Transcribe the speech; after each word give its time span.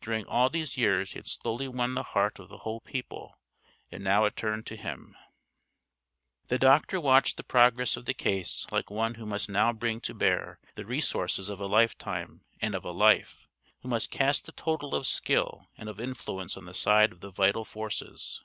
During 0.00 0.24
all 0.24 0.48
these 0.48 0.78
years 0.78 1.12
he 1.12 1.18
had 1.18 1.26
slowly 1.26 1.68
won 1.68 1.94
the 1.94 2.02
heart 2.02 2.38
of 2.38 2.48
the 2.48 2.60
whole 2.60 2.80
people, 2.80 3.38
and 3.92 4.02
now 4.02 4.24
it 4.24 4.34
turned 4.34 4.64
to 4.68 4.76
him. 4.76 5.14
The 6.46 6.58
doctor 6.58 6.98
watched 6.98 7.36
the 7.36 7.44
progress 7.44 7.94
of 7.94 8.06
the 8.06 8.14
case 8.14 8.66
like 8.72 8.88
one 8.90 9.16
who 9.16 9.26
must 9.26 9.50
now 9.50 9.74
bring 9.74 10.00
to 10.00 10.14
bear 10.14 10.58
the 10.74 10.86
resources 10.86 11.50
of 11.50 11.60
a 11.60 11.66
lifetime 11.66 12.40
and 12.62 12.74
of 12.74 12.86
a 12.86 12.92
life; 12.92 13.46
who 13.82 13.90
must 13.90 14.10
cast 14.10 14.46
the 14.46 14.52
total 14.52 14.94
of 14.94 15.06
skill 15.06 15.68
and 15.76 15.90
of 15.90 16.00
influence 16.00 16.56
on 16.56 16.64
the 16.64 16.72
side 16.72 17.12
of 17.12 17.20
the 17.20 17.30
vital 17.30 17.66
forces. 17.66 18.42